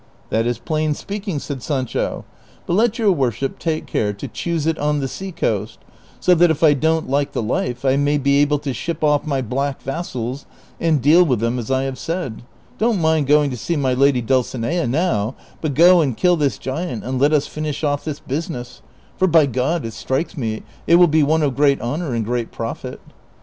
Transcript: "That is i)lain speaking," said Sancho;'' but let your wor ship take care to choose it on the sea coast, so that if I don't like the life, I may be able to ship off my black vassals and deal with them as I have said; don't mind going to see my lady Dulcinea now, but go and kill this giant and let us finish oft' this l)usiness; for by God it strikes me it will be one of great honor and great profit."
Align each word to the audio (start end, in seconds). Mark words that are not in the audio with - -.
"That 0.31 0.47
is 0.47 0.57
i)lain 0.57 0.95
speaking," 0.95 1.37
said 1.37 1.61
Sancho;'' 1.61 2.25
but 2.65 2.73
let 2.73 2.97
your 2.97 3.11
wor 3.11 3.29
ship 3.29 3.59
take 3.59 3.85
care 3.85 4.13
to 4.13 4.27
choose 4.27 4.65
it 4.65 4.79
on 4.79 4.99
the 4.99 5.07
sea 5.07 5.31
coast, 5.31 5.77
so 6.19 6.33
that 6.33 6.49
if 6.49 6.63
I 6.63 6.73
don't 6.73 7.07
like 7.07 7.33
the 7.33 7.43
life, 7.43 7.85
I 7.85 7.97
may 7.97 8.17
be 8.17 8.39
able 8.39 8.57
to 8.57 8.73
ship 8.73 9.03
off 9.03 9.27
my 9.27 9.43
black 9.43 9.79
vassals 9.83 10.47
and 10.79 11.03
deal 11.03 11.23
with 11.23 11.39
them 11.39 11.59
as 11.59 11.69
I 11.69 11.83
have 11.83 11.99
said; 11.99 12.41
don't 12.79 12.99
mind 12.99 13.27
going 13.27 13.51
to 13.51 13.55
see 13.57 13.75
my 13.75 13.93
lady 13.93 14.21
Dulcinea 14.23 14.87
now, 14.87 15.35
but 15.61 15.75
go 15.75 16.01
and 16.01 16.17
kill 16.17 16.35
this 16.35 16.57
giant 16.57 17.03
and 17.03 17.21
let 17.21 17.31
us 17.31 17.45
finish 17.45 17.83
oft' 17.83 18.05
this 18.05 18.21
l)usiness; 18.27 18.81
for 19.17 19.27
by 19.27 19.45
God 19.45 19.85
it 19.85 19.93
strikes 19.93 20.35
me 20.35 20.63
it 20.87 20.95
will 20.95 21.05
be 21.07 21.21
one 21.21 21.43
of 21.43 21.55
great 21.55 21.79
honor 21.79 22.15
and 22.15 22.25
great 22.25 22.51
profit." 22.51 22.99